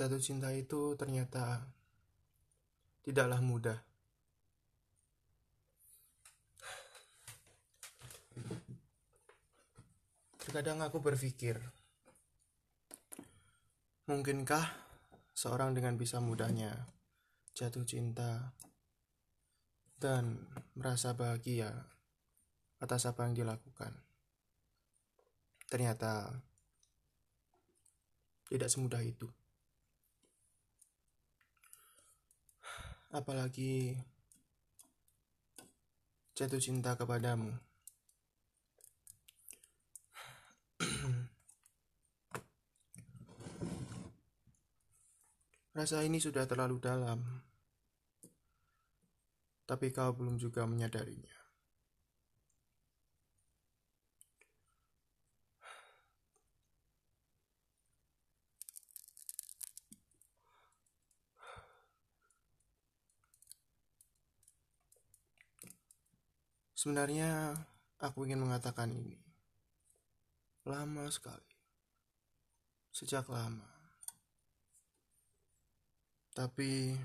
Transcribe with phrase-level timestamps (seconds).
[0.00, 1.60] Jatuh cinta itu ternyata
[3.04, 3.76] tidaklah mudah.
[10.40, 11.60] Terkadang aku berpikir,
[14.08, 14.72] mungkinkah
[15.36, 16.72] seorang dengan bisa mudahnya
[17.52, 18.56] jatuh cinta
[20.00, 20.48] dan
[20.80, 21.76] merasa bahagia
[22.80, 23.92] atas apa yang dilakukan?
[25.68, 26.40] Ternyata
[28.48, 29.28] tidak semudah itu.
[33.10, 33.98] Apalagi
[36.38, 37.50] jatuh cinta kepadamu.
[45.76, 47.18] Rasa ini sudah terlalu dalam,
[49.66, 51.49] tapi kau belum juga menyadarinya.
[66.80, 67.60] Sebenarnya
[68.00, 69.20] aku ingin mengatakan ini.
[70.64, 71.52] Lama sekali.
[72.88, 73.68] Sejak lama.
[76.32, 76.96] Tapi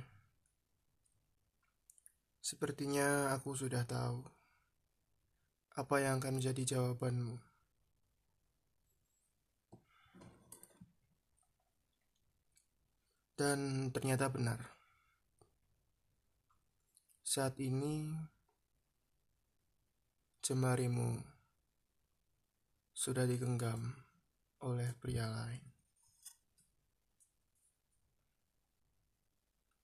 [2.39, 4.23] sepertinya aku sudah tahu
[5.75, 7.35] apa yang akan menjadi jawabanmu.
[13.35, 14.71] Dan ternyata benar.
[17.27, 18.15] Saat ini
[20.45, 21.25] Jemarimu
[22.93, 23.97] sudah digenggam
[24.61, 25.65] oleh pria lain.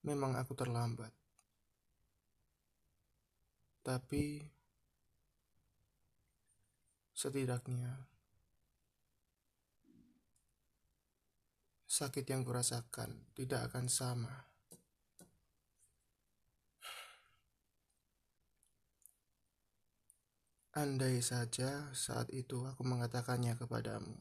[0.06, 1.10] Memang aku terlambat.
[3.82, 4.46] Tapi
[7.18, 8.06] setidaknya
[11.90, 14.51] sakit yang kurasakan tidak akan sama
[20.72, 24.16] Andai saja saat itu aku mengatakannya kepadamu.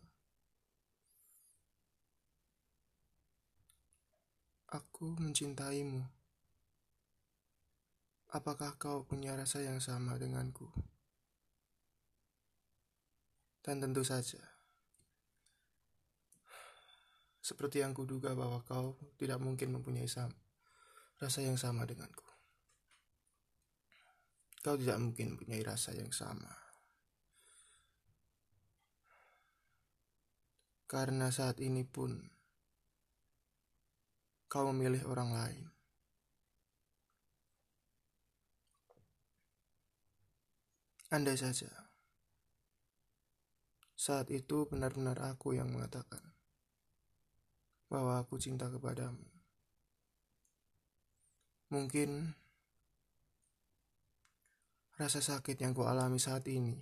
[4.66, 6.02] Aku mencintaimu.
[8.34, 10.66] Apakah kau punya rasa yang sama denganku?
[13.62, 14.42] Dan tentu saja,
[17.38, 20.38] seperti yang kuduga bahwa kau tidak mungkin mempunyai sama,
[21.18, 22.29] rasa yang sama denganku.
[24.60, 26.52] Kau tidak mungkin punya rasa yang sama.
[30.84, 32.18] Karena saat ini pun
[34.50, 35.64] kau memilih orang lain.
[41.10, 41.90] Andai saja
[44.00, 46.24] saat itu benar-benar aku yang mengatakan
[47.92, 49.28] bahwa aku cinta kepadamu.
[51.68, 52.32] Mungkin
[55.00, 56.76] rasa sakit yang ku alami saat ini.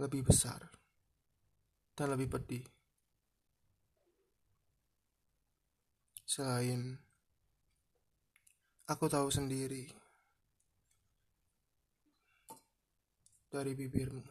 [0.00, 0.64] Lebih besar
[1.92, 2.64] dan lebih pedih.
[6.24, 6.96] Selain
[8.88, 9.84] aku tahu sendiri
[13.52, 14.24] dari bibirmu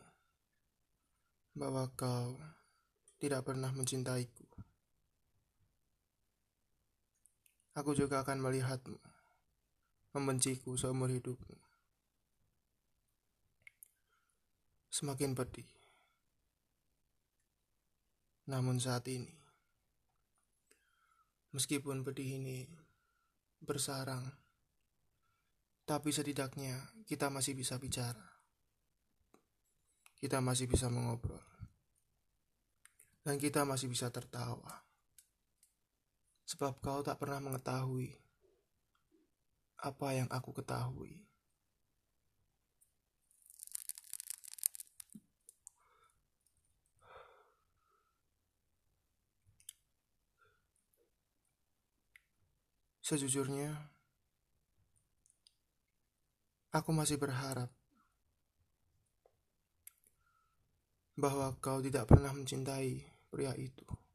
[1.53, 2.33] bahwa kau
[3.21, 4.58] tidak pernah mencintaiku.
[7.79, 8.99] Aku juga akan melihatmu,
[10.11, 11.55] membenciku seumur hidupmu.
[14.91, 15.69] Semakin pedih.
[18.51, 19.31] Namun saat ini,
[21.55, 22.67] meskipun pedih ini
[23.63, 24.27] bersarang,
[25.87, 28.27] tapi setidaknya kita masih bisa bicara.
[30.19, 31.47] Kita masih bisa mengobrol.
[33.23, 34.88] Dan kita masih bisa tertawa
[36.49, 38.09] sebab kau tak pernah mengetahui
[39.85, 41.21] apa yang aku ketahui.
[53.05, 53.73] Sejujurnya,
[56.73, 57.69] aku masih berharap
[61.13, 64.08] bahwa kau tidak pernah mencintai pria itu.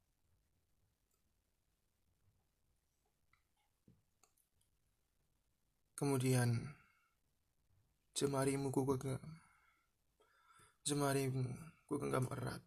[5.95, 6.75] Kemudian
[8.11, 9.23] jemarimu ku genggam.
[10.83, 11.43] Jemarimu
[11.87, 12.59] ku genggam erat.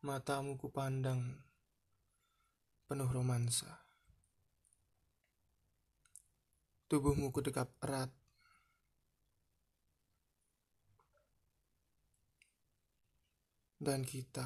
[0.00, 1.20] Matamu ku pandang
[2.88, 3.68] penuh romansa.
[6.88, 8.10] Tubuhmu ku dekap erat.
[13.80, 14.44] dan kita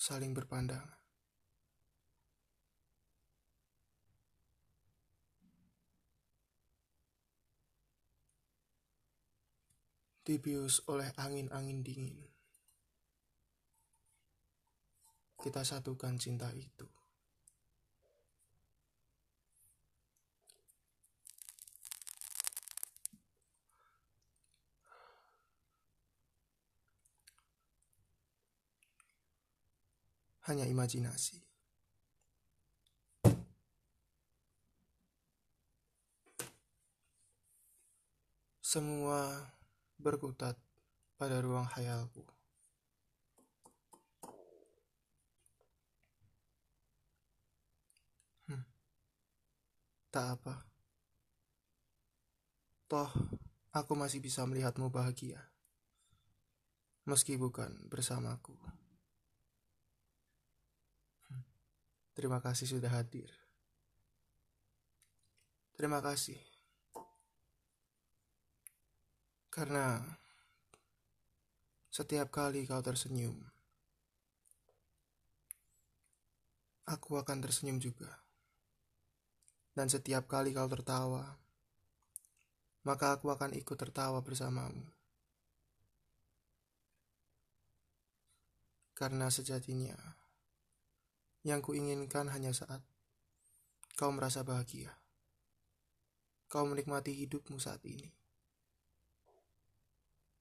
[0.00, 0.97] saling berpandang.
[10.28, 12.20] Dibius oleh angin-angin dingin.
[15.40, 16.84] Kita satukan cinta itu.
[30.48, 31.44] hanya imajinasi.
[38.64, 39.57] Semua
[39.98, 40.54] berkutat
[41.18, 42.22] pada ruang hayalku.
[48.46, 48.64] Hmm.
[50.14, 50.54] Tak apa.
[52.88, 53.10] Toh,
[53.74, 55.44] aku masih bisa melihatmu bahagia.
[57.04, 58.56] Meski bukan bersamaku.
[62.18, 63.30] Terima kasih sudah hadir.
[65.78, 66.57] Terima kasih.
[69.48, 70.04] Karena
[71.88, 73.34] setiap kali kau tersenyum,
[76.88, 78.08] aku akan tersenyum juga.
[79.72, 81.38] Dan setiap kali kau tertawa,
[82.82, 84.82] maka aku akan ikut tertawa bersamamu.
[88.98, 89.94] Karena sejatinya,
[91.46, 92.82] yang kuinginkan hanya saat
[93.94, 94.90] kau merasa bahagia.
[96.50, 98.17] Kau menikmati hidupmu saat ini.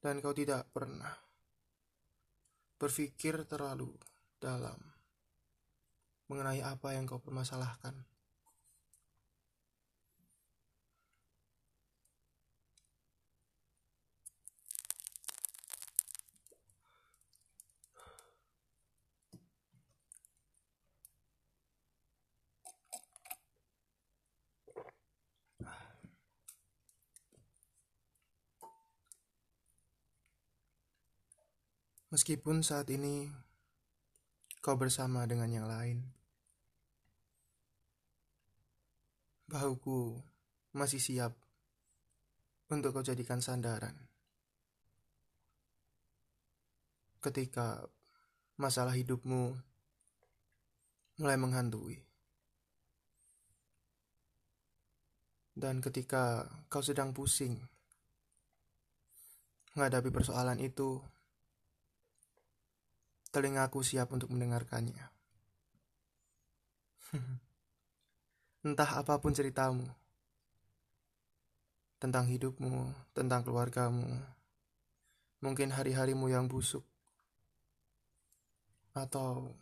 [0.08, 1.12] Dan kau tidak pernah
[2.80, 3.92] berpikir terlalu
[4.40, 4.80] dalam
[6.32, 8.08] mengenai apa yang kau permasalahkan.
[32.08, 33.28] Meskipun saat ini
[34.64, 36.08] kau bersama dengan yang lain,
[39.52, 40.16] bahuku
[40.72, 41.36] masih siap
[42.72, 43.92] untuk kau jadikan sandaran.
[47.20, 47.84] Ketika
[48.56, 49.60] masalah hidupmu
[51.20, 52.08] mulai menghantui,
[55.60, 57.60] dan ketika kau sedang pusing
[59.76, 61.04] menghadapi persoalan itu
[63.32, 65.08] telingaku siap untuk mendengarkannya.
[68.68, 69.88] Entah apa pun ceritamu,
[71.98, 74.06] tentang hidupmu, tentang keluargamu,
[75.42, 76.84] mungkin hari-harimu yang busuk,
[78.94, 79.56] atau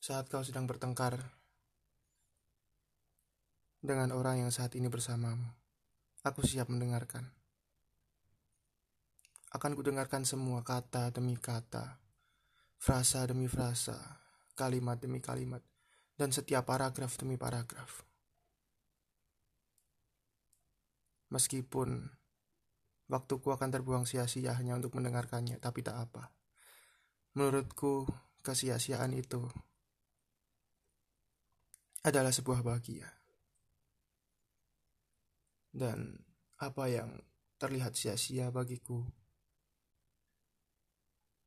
[0.00, 1.18] saat kau sedang bertengkar
[3.80, 5.48] dengan orang yang saat ini bersamamu,
[6.20, 7.39] aku siap mendengarkan
[9.50, 11.98] akan kudengarkan semua kata demi kata,
[12.78, 13.98] frasa demi frasa,
[14.54, 15.62] kalimat demi kalimat,
[16.14, 18.06] dan setiap paragraf demi paragraf.
[21.34, 22.10] Meskipun
[23.10, 26.30] waktuku akan terbuang sia-sia hanya untuk mendengarkannya, tapi tak apa.
[27.34, 28.06] Menurutku,
[28.42, 29.42] kesia-siaan itu
[32.06, 33.06] adalah sebuah bahagia.
[35.70, 36.18] Dan
[36.58, 37.14] apa yang
[37.62, 39.06] terlihat sia-sia bagiku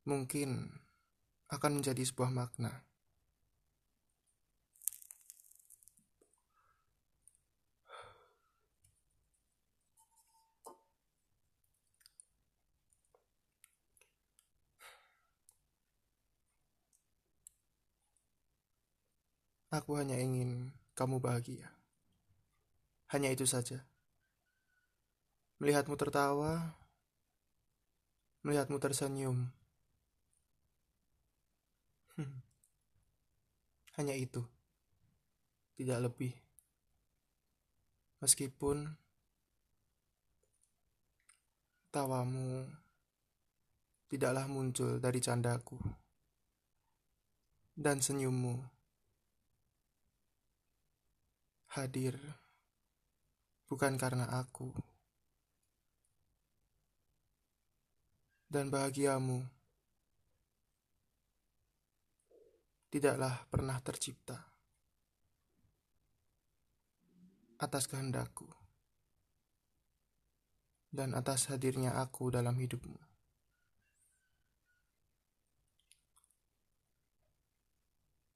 [0.03, 0.67] mungkin
[1.47, 2.83] akan menjadi sebuah makna.
[19.73, 21.73] Aku hanya ingin kamu bahagia.
[23.09, 23.81] Hanya itu saja.
[25.57, 26.77] Melihatmu tertawa,
[28.45, 29.49] melihatmu tersenyum,
[33.97, 34.41] Hanya itu.
[35.73, 36.33] Tidak lebih.
[38.21, 38.87] Meskipun
[41.93, 42.65] tawamu
[44.09, 45.77] tidaklah muncul dari candaku
[47.73, 48.61] dan senyummu
[51.73, 52.13] hadir
[53.65, 54.69] bukan karena aku
[58.53, 59.41] dan bahagiamu
[62.93, 64.37] tidaklah pernah tercipta
[67.57, 68.45] atas kehendakku.
[70.93, 73.01] dan atas hadirnya aku dalam hidupmu.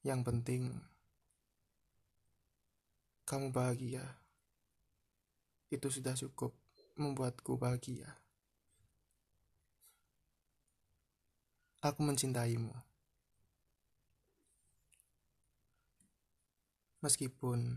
[0.02, 0.62] Yang penting,
[3.22, 4.02] kamu bahagia.
[5.70, 6.50] Itu sudah cukup
[6.98, 8.18] membuatku bahagia.
[11.78, 12.87] Aku mencintaimu.
[17.08, 17.72] Meskipun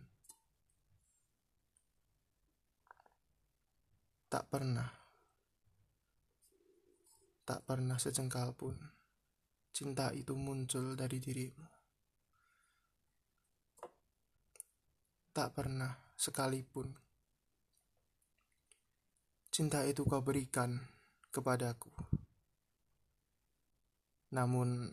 [4.27, 4.91] tak pernah,
[7.47, 8.75] tak pernah sejengkal pun
[9.71, 11.63] cinta itu muncul dari dirimu.
[15.31, 16.91] Tak pernah sekalipun
[19.47, 20.75] cinta itu kau berikan
[21.31, 21.88] kepadaku.
[24.35, 24.91] Namun,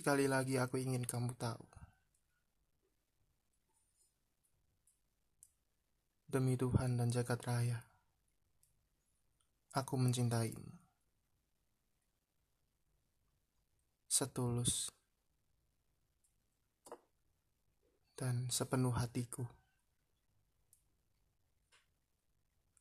[0.00, 1.60] sekali lagi aku ingin kamu tahu.
[6.24, 7.84] Demi Tuhan dan jagat raya,
[9.76, 10.72] aku mencintaimu.
[14.08, 14.88] Setulus
[18.16, 19.59] dan sepenuh hatiku.